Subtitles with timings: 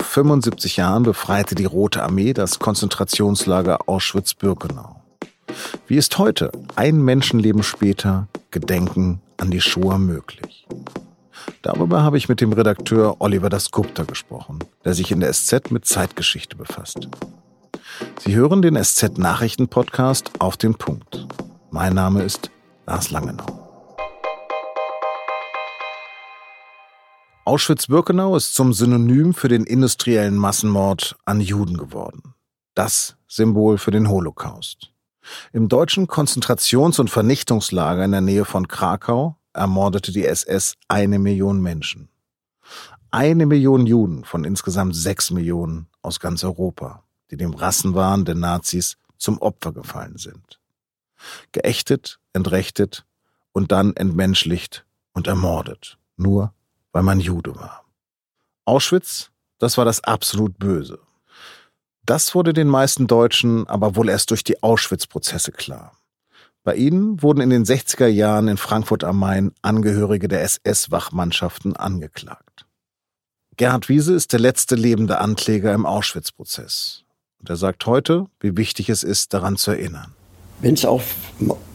[0.00, 4.96] Vor 75 Jahren befreite die Rote Armee das Konzentrationslager Auschwitz-Birkenau.
[5.86, 10.66] Wie ist heute, ein Menschenleben später, Gedenken an die Shoah möglich?
[11.60, 15.84] Darüber habe ich mit dem Redakteur Oliver Dasgupta gesprochen, der sich in der SZ mit
[15.84, 17.08] Zeitgeschichte befasst.
[18.20, 21.26] Sie hören den SZ-Nachrichten-Podcast auf den Punkt.
[21.70, 22.50] Mein Name ist
[22.86, 23.59] Lars Langenau.
[27.50, 32.34] Auschwitz-Birkenau ist zum Synonym für den industriellen Massenmord an Juden geworden.
[32.74, 34.92] Das Symbol für den Holocaust.
[35.52, 41.60] Im deutschen Konzentrations- und Vernichtungslager in der Nähe von Krakau ermordete die SS eine Million
[41.60, 42.08] Menschen.
[43.10, 48.96] Eine Million Juden von insgesamt sechs Millionen aus ganz Europa, die dem Rassenwahn der Nazis
[49.18, 50.60] zum Opfer gefallen sind.
[51.50, 53.06] Geächtet, entrechtet
[53.50, 55.98] und dann entmenschlicht und ermordet.
[56.16, 56.54] Nur
[56.92, 57.84] weil man Jude war.
[58.64, 60.98] Auschwitz, das war das absolut Böse.
[62.04, 65.92] Das wurde den meisten Deutschen aber wohl erst durch die Auschwitz-Prozesse klar.
[66.62, 72.66] Bei ihnen wurden in den 60er Jahren in Frankfurt am Main Angehörige der SS-Wachmannschaften angeklagt.
[73.56, 77.04] Gerhard Wiese ist der letzte lebende Ankläger im Auschwitz-Prozess.
[77.38, 80.14] Und er sagt heute, wie wichtig es ist, daran zu erinnern.
[80.60, 81.02] Wenn es auch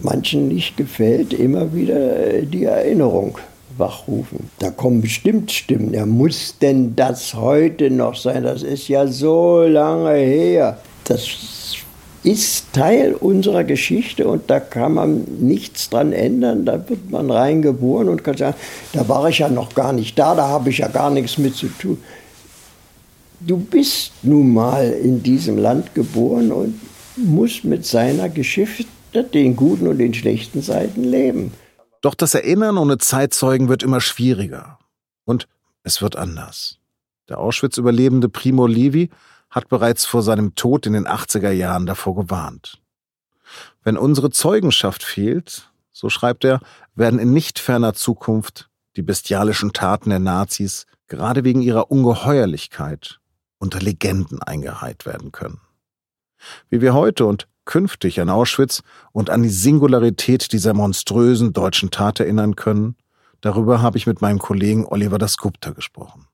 [0.00, 3.38] manchen nicht gefällt, immer wieder die Erinnerung
[3.78, 4.50] wachrufen.
[4.58, 5.94] Da kommen bestimmt Stimmen.
[5.94, 8.42] Ja, muss denn das heute noch sein?
[8.42, 10.78] Das ist ja so lange her.
[11.04, 11.28] Das
[12.24, 16.64] ist Teil unserer Geschichte und da kann man nichts dran ändern.
[16.64, 18.56] Da wird man reingeboren und kann sagen,
[18.92, 21.56] da war ich ja noch gar nicht da, da habe ich ja gar nichts mit
[21.56, 21.98] zu tun.
[23.40, 26.80] Du bist nun mal in diesem Land geboren und
[27.16, 28.86] musst mit seiner Geschichte,
[29.34, 31.52] den guten und den schlechten Seiten leben.
[32.02, 34.78] Doch das Erinnern ohne Zeitzeugen wird immer schwieriger.
[35.24, 35.48] Und
[35.84, 36.78] es wird anders.
[37.28, 39.10] Der Auschwitz-Überlebende Primo Levi
[39.48, 42.82] hat bereits vor seinem Tod in den 80er Jahren davor gewarnt.
[43.84, 46.60] Wenn unsere Zeugenschaft fehlt, so schreibt er,
[46.94, 53.20] werden in nicht ferner Zukunft die bestialischen Taten der Nazis gerade wegen ihrer Ungeheuerlichkeit
[53.58, 55.60] unter Legenden eingereiht werden können.
[56.70, 58.82] Wie wir heute und künftig an Auschwitz
[59.12, 62.96] und an die Singularität dieser monströsen deutschen Tat erinnern können,
[63.40, 66.26] darüber habe ich mit meinem Kollegen Oliver Dasgupta gesprochen.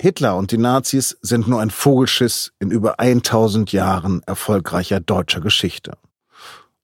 [0.00, 5.98] Hitler und die Nazis sind nur ein Vogelschiss in über 1000 Jahren erfolgreicher deutscher Geschichte.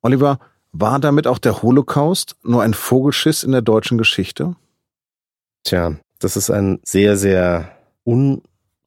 [0.02, 0.38] Oliver,
[0.72, 4.56] war damit auch der Holocaust nur ein Vogelschiss in der deutschen Geschichte?
[5.64, 7.72] Tja, das ist ein sehr, sehr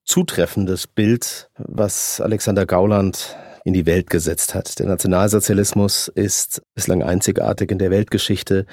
[0.10, 4.80] unzutreffendes Bild, was Alexander Gauland in die Welt gesetzt hat.
[4.80, 8.66] Der Nationalsozialismus ist bislang einzigartig in der Weltgeschichte,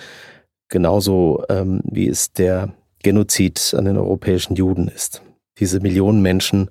[0.71, 5.21] genauso ähm, wie es der Genozid an den europäischen Juden ist.
[5.59, 6.71] Diese Millionen Menschen,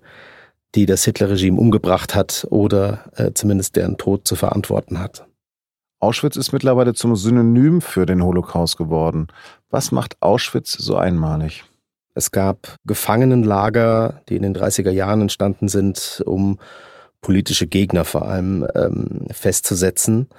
[0.74, 5.28] die das Hitlerregime umgebracht hat oder äh, zumindest deren Tod zu verantworten hat.
[6.00, 9.28] Auschwitz ist mittlerweile zum Synonym für den Holocaust geworden.
[9.70, 11.66] Was macht Auschwitz so einmalig?
[12.16, 16.58] Es gab Gefangenenlager, die in den 30er Jahren entstanden sind, um
[17.22, 20.30] politische Gegner vor allem ähm, festzusetzen.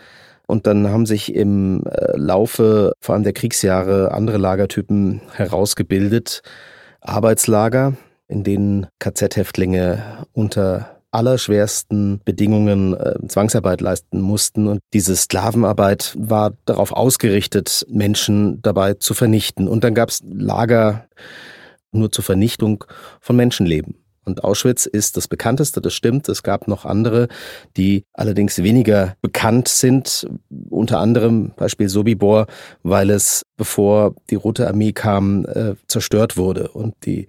[0.47, 6.43] Und dann haben sich im äh, Laufe vor allem der Kriegsjahre andere Lagertypen herausgebildet.
[7.01, 7.95] Arbeitslager,
[8.29, 14.67] in denen KZ-Häftlinge unter allerschwersten Bedingungen äh, Zwangsarbeit leisten mussten.
[14.67, 19.69] Und diese Sklavenarbeit war darauf ausgerichtet, Menschen dabei zu vernichten.
[19.69, 21.07] Und dann gab es Lager
[21.97, 22.85] nur zur Vernichtung
[23.21, 23.97] von Menschenleben.
[24.27, 26.29] Und Auschwitz ist das bekannteste, das stimmt.
[26.29, 27.29] Es gab noch andere,
[27.77, 30.27] die allerdings weniger bekannt sind.
[30.69, 32.49] Unter anderem Beispiel Sobibor,
[32.83, 36.69] weil es, bevor die Rote Armee kam, äh, zerstört wurde.
[36.73, 37.29] Und die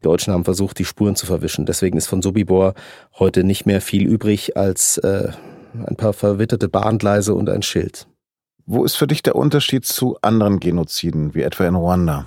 [0.00, 1.66] Deutschen haben versucht, die Spuren zu verwischen.
[1.66, 2.72] Deswegen ist von Sobibor
[3.18, 5.28] heute nicht mehr viel übrig als äh,
[5.86, 8.06] ein paar verwitterte Bahngleise und ein Schild.
[8.64, 12.26] Wo ist für dich der Unterschied zu anderen Genoziden, wie etwa in Ruanda?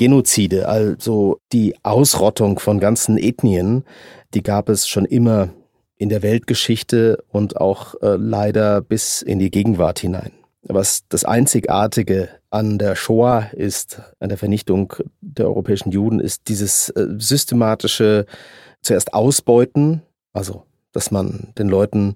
[0.00, 3.84] Genozide, also die Ausrottung von ganzen Ethnien,
[4.32, 5.50] die gab es schon immer
[5.98, 10.32] in der Weltgeschichte und auch äh, leider bis in die Gegenwart hinein.
[10.62, 16.88] Was das Einzigartige an der Shoah ist, an der Vernichtung der europäischen Juden, ist dieses
[16.88, 18.24] äh, systematische
[18.80, 20.00] zuerst Ausbeuten,
[20.32, 22.14] also dass man den Leuten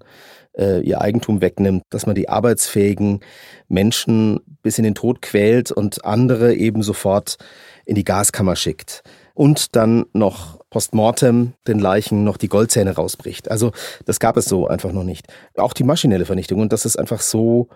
[0.56, 3.20] äh, ihr Eigentum wegnimmt, dass man die arbeitsfähigen
[3.69, 7.37] Menschen bis in den Tod quält und andere eben sofort
[7.84, 9.02] in die Gaskammer schickt
[9.34, 13.50] und dann noch postmortem den Leichen noch die Goldzähne rausbricht.
[13.50, 13.72] Also
[14.06, 15.26] das gab es so einfach noch nicht.
[15.56, 17.69] Auch die maschinelle Vernichtung und das ist einfach so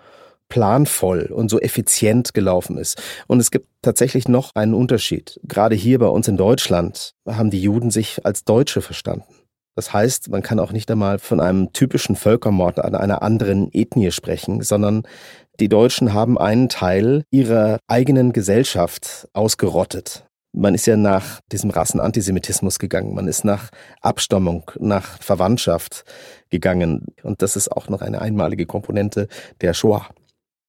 [0.48, 3.00] planvoll und so effizient gelaufen ist.
[3.26, 5.38] Und es gibt tatsächlich noch einen Unterschied.
[5.44, 9.37] Gerade hier bei uns in Deutschland haben die Juden sich als Deutsche verstanden.
[9.78, 14.10] Das heißt, man kann auch nicht einmal von einem typischen Völkermord an einer anderen Ethnie
[14.10, 15.04] sprechen, sondern
[15.60, 20.26] die Deutschen haben einen Teil ihrer eigenen Gesellschaft ausgerottet.
[20.52, 23.70] Man ist ja nach diesem Rassenantisemitismus gegangen, man ist nach
[24.00, 26.04] Abstammung, nach Verwandtschaft
[26.50, 27.06] gegangen.
[27.22, 29.28] Und das ist auch noch eine einmalige Komponente
[29.60, 30.08] der Shoah.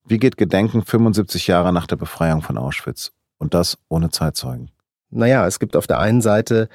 [0.06, 3.12] Wie geht Gedenken 75 Jahre nach der Befreiung von Auschwitz?
[3.40, 4.70] Und das ohne Zeitzeugen?
[5.10, 6.70] Naja, es gibt auf der einen Seite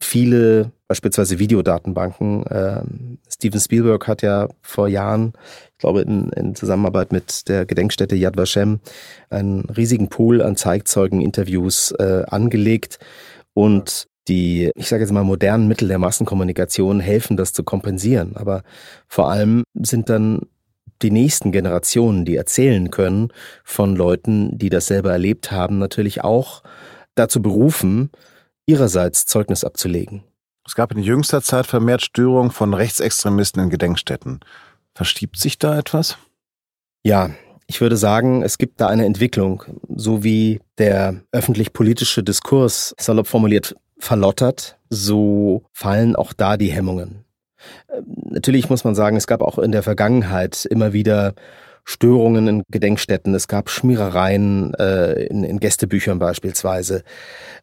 [0.00, 2.44] viele, beispielsweise Videodatenbanken.
[2.50, 5.32] Ähm, Steven Spielberg hat ja vor Jahren,
[5.72, 8.80] ich glaube in, in Zusammenarbeit mit der Gedenkstätte Yad Vashem,
[9.30, 12.98] einen riesigen Pool an Zeitzeugen-Interviews äh, angelegt
[13.54, 18.36] und die, ich sage jetzt mal, modernen Mittel der Massenkommunikation helfen, das zu kompensieren.
[18.36, 18.62] Aber
[19.08, 20.42] vor allem sind dann
[21.02, 23.32] die nächsten Generationen, die erzählen können
[23.64, 26.62] von Leuten, die das selber erlebt haben, natürlich auch
[27.14, 28.10] dazu berufen,
[28.68, 30.22] ihrerseits Zeugnis abzulegen.
[30.66, 34.40] Es gab in jüngster Zeit vermehrt Störungen von Rechtsextremisten in Gedenkstätten.
[34.94, 36.18] Verschiebt sich da etwas?
[37.02, 37.30] Ja,
[37.66, 43.74] ich würde sagen, es gibt da eine Entwicklung, so wie der öffentlich-politische Diskurs, salopp formuliert,
[43.98, 47.24] verlottert, so fallen auch da die Hemmungen.
[47.90, 51.34] Ähm, natürlich muss man sagen, es gab auch in der Vergangenheit immer wieder
[51.88, 57.02] Störungen in Gedenkstätten, es gab Schmierereien äh, in, in Gästebüchern beispielsweise.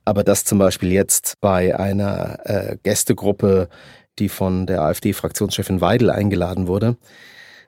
[0.04, 3.70] Aber das zum Beispiel jetzt bei einer äh, Gästegruppe,
[4.18, 6.98] die von der AfD-Fraktionschefin Weidel eingeladen wurde,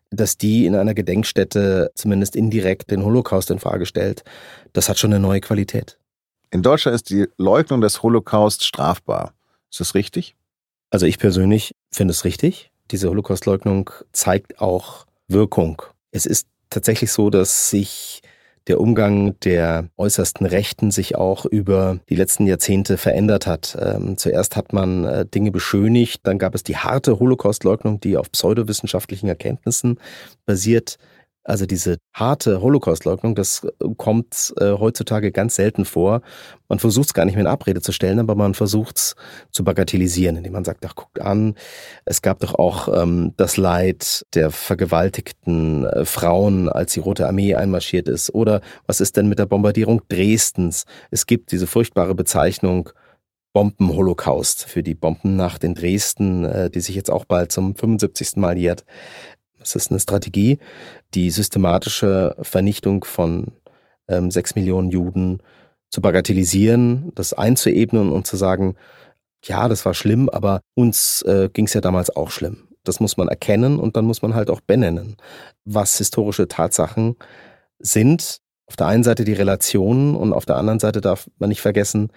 [0.10, 4.24] dass die in einer Gedenkstätte zumindest indirekt den Holocaust in Frage stellt,
[4.74, 6.00] das hat schon eine neue Qualität.
[6.50, 9.36] In Deutschland ist die Leugnung des Holocaust strafbar.
[9.70, 10.36] Ist das richtig?
[10.90, 12.72] Also ich persönlich finde es richtig.
[12.90, 15.84] Diese Holocaustleugnung zeigt auch Wirkung.
[16.12, 18.22] Es ist tatsächlich so, dass sich
[18.68, 23.78] der Umgang der äußersten Rechten sich auch über die letzten Jahrzehnte verändert hat.
[23.80, 28.32] Ähm, zuerst hat man äh, Dinge beschönigt, dann gab es die harte Holocaustleugnung, die auf
[28.32, 30.00] pseudowissenschaftlichen Erkenntnissen
[30.46, 30.98] basiert.
[31.48, 33.66] Also diese harte Holocaustleugnung, das
[33.96, 36.22] kommt äh, heutzutage ganz selten vor.
[36.68, 39.16] Man versucht es gar nicht mehr in Abrede zu stellen, aber man versucht es
[39.52, 41.56] zu bagatellisieren, indem man sagt, ach, guckt an,
[42.04, 47.56] es gab doch auch ähm, das Leid der vergewaltigten äh, Frauen, als die Rote Armee
[47.56, 48.36] einmarschiert ist.
[48.36, 50.84] Oder was ist denn mit der Bombardierung Dresdens?
[51.12, 52.90] Es gibt diese furchtbare Bezeichnung
[53.54, 58.36] Bombenholocaust für die Bombennacht in Dresden, äh, die sich jetzt auch bald zum 75.
[58.36, 58.86] Mal jährt.
[59.76, 60.60] Es ist eine Strategie,
[61.14, 63.54] die systematische Vernichtung von
[64.08, 65.42] ähm, sechs Millionen Juden
[65.90, 68.76] zu bagatellisieren, das einzuebnen und zu sagen,
[69.44, 72.68] ja, das war schlimm, aber uns äh, ging es ja damals auch schlimm.
[72.84, 75.18] Das muss man erkennen und dann muss man halt auch benennen,
[75.66, 77.16] was historische Tatsachen
[77.80, 78.40] sind.
[78.66, 82.12] Auf der einen Seite die Relationen und auf der anderen Seite darf man nicht vergessen,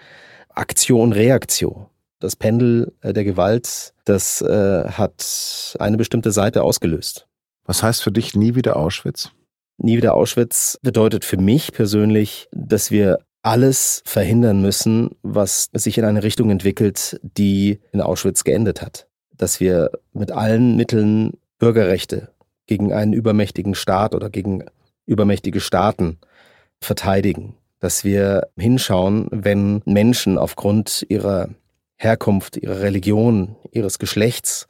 [0.49, 1.87] Aktion, Reaktion.
[2.19, 7.30] Das Pendel äh, der Gewalt, das äh, hat eine bestimmte Seite ausgelöst.
[7.71, 9.31] Was heißt für dich nie wieder Auschwitz?
[9.79, 16.05] Nie wieder Auschwitz bedeutet für mich persönlich, dass wir alles verhindern müssen, was sich in
[16.05, 19.07] eine Richtung entwickelt, die in Auschwitz geendet hat.
[19.37, 22.33] Dass wir mit allen Mitteln Bürgerrechte
[22.67, 24.65] gegen einen übermächtigen Staat oder gegen
[25.07, 26.19] übermächtige Staaten
[26.81, 27.55] verteidigen.
[27.79, 31.51] Dass wir hinschauen, wenn Menschen aufgrund ihrer
[31.95, 34.67] Herkunft, ihrer Religion, ihres Geschlechts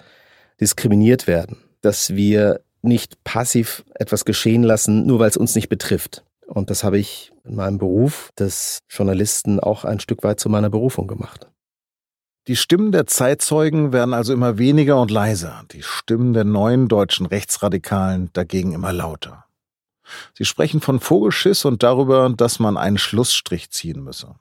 [0.61, 1.57] diskriminiert werden.
[1.81, 6.25] Dass wir nicht passiv etwas geschehen lassen, nur weil es uns nicht betrifft.
[6.47, 10.71] Und das habe ich in meinem Beruf des Journalisten auch ein Stück weit zu meiner
[10.71, 11.49] Berufung gemacht.
[12.49, 17.27] Die Stimmen der Zeitzeugen werden also immer weniger und leiser, die Stimmen der neuen deutschen
[17.27, 19.45] Rechtsradikalen dagegen immer lauter.
[20.35, 24.35] Sie sprechen von Vogelschiss und darüber, dass man einen Schlussstrich ziehen müsse.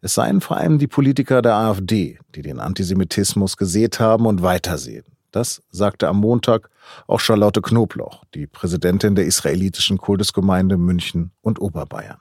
[0.00, 5.15] Es seien vor allem die Politiker der AfD, die den Antisemitismus gesät haben und weitersehen.
[5.36, 6.70] Das sagte am Montag
[7.06, 12.20] auch Charlotte Knobloch, die Präsidentin der israelitischen Kultusgemeinde München und Oberbayern.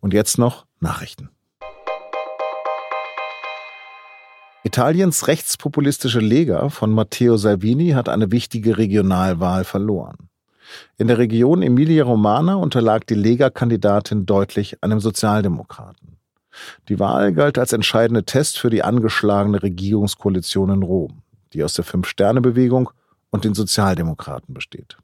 [0.00, 1.30] Und jetzt noch Nachrichten.
[4.64, 10.28] Italiens rechtspopulistische Lega von Matteo Salvini hat eine wichtige Regionalwahl verloren.
[10.98, 16.16] In der Region Emilia-Romana unterlag die Lega-Kandidatin deutlich einem Sozialdemokraten.
[16.88, 21.20] Die Wahl galt als entscheidender Test für die angeschlagene Regierungskoalition in Rom
[21.54, 22.90] die aus der Fünf-Sterne-Bewegung
[23.30, 24.96] und den Sozialdemokraten besteht.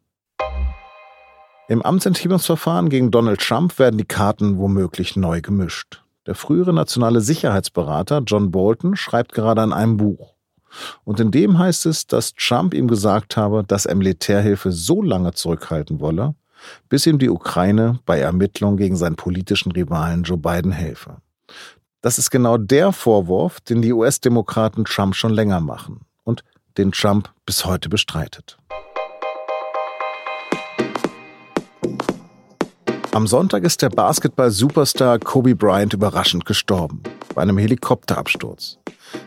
[1.69, 6.03] Im Amtsenthebungsverfahren gegen Donald Trump werden die Karten womöglich neu gemischt.
[6.27, 10.35] Der frühere nationale Sicherheitsberater John Bolton schreibt gerade an einem Buch.
[11.05, 15.33] Und in dem heißt es, dass Trump ihm gesagt habe, dass er Militärhilfe so lange
[15.33, 16.35] zurückhalten wolle,
[16.89, 21.19] bis ihm die Ukraine bei Ermittlungen gegen seinen politischen Rivalen Joe Biden helfe.
[22.01, 26.43] Das ist genau der Vorwurf, den die US-Demokraten Trump schon länger machen und
[26.79, 28.59] den Trump bis heute bestreitet.
[33.13, 37.03] Am Sonntag ist der Basketball-Superstar Kobe Bryant überraschend gestorben
[37.35, 38.79] bei einem Helikopterabsturz.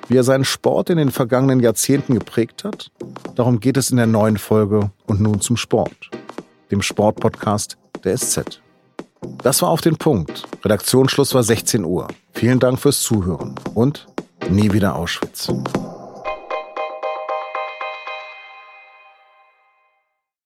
[0.08, 2.92] Wie er seinen Sport in den vergangenen Jahrzehnten geprägt hat,
[3.36, 6.12] darum geht es in der neuen Folge und nun zum Sport,
[6.72, 8.62] dem Sportpodcast der SZ.
[9.42, 10.44] Das war auf den Punkt.
[10.64, 12.08] Redaktionsschluss war 16 Uhr.
[12.32, 14.08] Vielen Dank fürs Zuhören und
[14.50, 15.50] nie wieder Auschwitz.